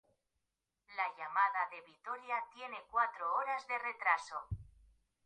La 0.97 1.07
llamada 1.15 1.67
de 1.69 1.79
Victoria 1.83 2.43
tiene 2.55 2.87
cuatro 2.89 3.35
horas 3.35 3.67
de 3.67 3.77
retraso. 3.77 4.47